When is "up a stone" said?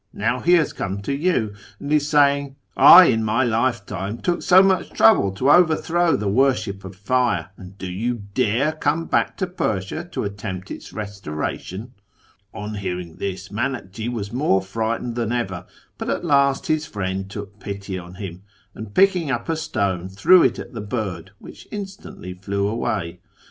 19.29-20.09